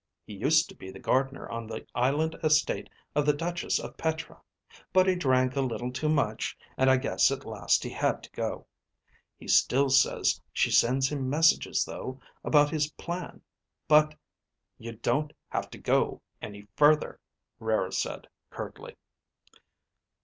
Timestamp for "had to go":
7.91-8.65